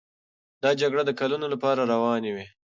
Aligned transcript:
دا 0.63 0.69
جګړې 0.81 1.03
د 1.05 1.11
کلونو 1.19 1.45
لپاره 1.53 1.81
روانې 1.93 2.31
وې. 2.35 2.45